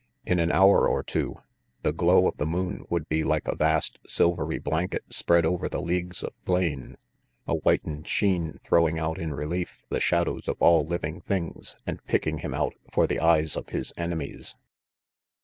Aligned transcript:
In 0.25 0.39
an 0.39 0.51
hour 0.51 0.87
or 0.89 1.03
two, 1.03 1.37
the 1.83 1.93
glow 1.93 2.27
of 2.27 2.37
the 2.37 2.45
moon 2.47 2.83
would 2.89 3.07
be 3.07 3.23
like 3.23 3.47
a 3.47 3.55
vast 3.55 3.99
silvery 4.07 4.57
blanket 4.57 5.03
spread 5.13 5.45
over 5.45 5.69
the 5.69 5.79
leagues 5.79 6.23
of 6.23 6.33
plain, 6.43 6.97
a 7.47 7.53
whitened 7.57 8.07
sheen 8.07 8.57
throwing 8.63 8.97
out 8.97 9.19
in 9.19 9.31
relief 9.31 9.83
the 9.89 9.99
shadows 9.99 10.47
of 10.47 10.57
all 10.59 10.87
living 10.87 11.21
things 11.21 11.75
and 11.85 12.03
picking 12.05 12.39
him 12.39 12.55
out 12.55 12.73
for 12.91 13.05
the 13.05 13.19
eyes 13.19 13.55
of 13.55 13.69
his 13.69 13.93
enemies. 13.95 14.55